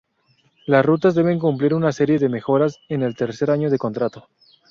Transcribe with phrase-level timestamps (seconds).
[0.65, 4.29] Las rutas deben cumplir una serie de mejoras en el tercer año de contrato.